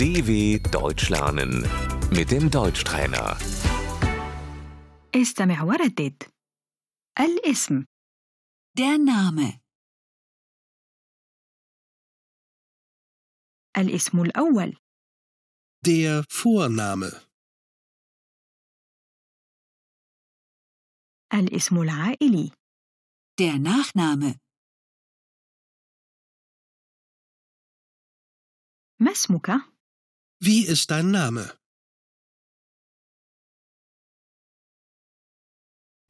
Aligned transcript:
DW 0.00 0.58
Deutsch 0.72 1.08
lernen 1.10 1.52
mit 2.10 2.30
dem 2.30 2.50
Deutschtrainer. 2.50 3.36
استمع 5.14 5.62
وردد 5.62 6.22
الاسم 7.20 7.84
Der 8.78 8.98
Name. 8.98 9.60
الاسم 13.76 14.22
الأول 14.22 14.76
Der 15.86 16.24
Vorname. 16.30 17.26
الاسم 21.34 21.76
العائلي 21.82 22.50
Der 23.40 23.58
Nachname. 23.58 24.38
ما 29.00 29.10
اسمك؟ 29.12 29.69
Wie 30.40 30.66
ist 30.66 30.90
dein 30.90 31.10
Name? 31.10 31.58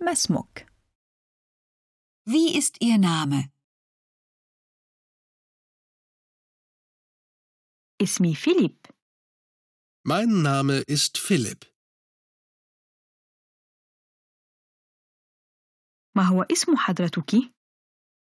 ما 0.00 0.12
اسمك؟ 0.12 0.66
Wie 2.26 2.56
ist 2.58 2.80
Ihr 2.80 2.98
Name? 2.98 3.50
اسمي 8.02 8.34
فيليب 8.34 8.86
Mein 10.06 10.42
Name 10.42 10.80
ist 10.86 11.18
Philipp. 11.18 11.64
ما 16.16 16.22
هو 16.22 16.42
اسم 16.42 16.76
حضرتك؟ 16.76 17.54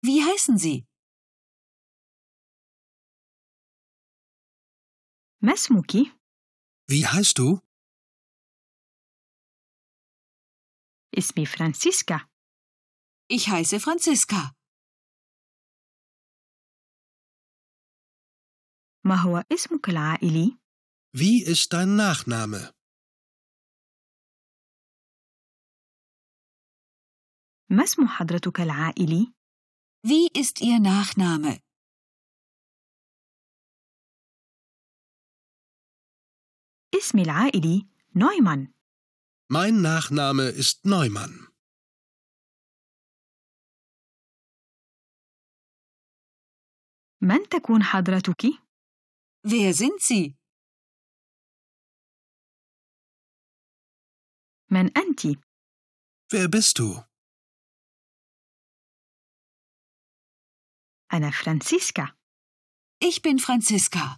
Wie 0.05 0.21
heißen 0.23 0.57
Sie? 0.57 0.85
ما 5.41 5.53
اسمك؟ 5.53 5.91
Wie 6.91 7.05
heißt 7.07 7.37
du? 7.37 7.59
اسمي 11.17 11.45
فرانسيسكا 11.45 12.29
Ich 13.33 13.47
heiße 13.49 13.79
Franziska. 13.79 14.53
ما 19.05 19.15
هو 19.15 19.43
اسمك 19.51 19.89
العائلي؟ 19.89 20.57
Wie 21.17 21.43
ist 21.43 21.73
dein 21.73 21.95
Nachname? 21.95 22.73
ما 27.69 27.83
اسم 27.83 28.07
حضرتك 28.07 28.59
العائلي؟ 28.61 29.33
Wie 30.07 30.27
ist 30.41 30.61
Ihr 30.61 30.79
Nachname? 30.79 31.59
اسمي 36.95 37.21
العائلي 37.21 37.87
نويمان 38.15 38.73
Mein 39.53 39.81
Nachname 39.81 40.49
ist 40.49 40.85
Neumann. 40.85 41.47
من 47.21 47.49
تكون 47.49 47.83
حضرتك؟ 47.83 48.45
Wer 49.47 49.73
sind 49.73 50.01
Sie? 50.01 50.35
من 54.71 54.97
أنت؟ 54.97 55.37
Wer 56.33 56.47
bist 56.47 56.79
du? 56.79 57.03
أنا 61.13 61.31
فرانسيسكا 61.31 62.15
Ich 63.03 63.21
bin 63.21 63.37
Franziska. 63.39 64.17